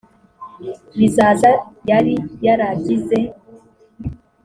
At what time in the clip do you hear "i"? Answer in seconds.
1.07-1.07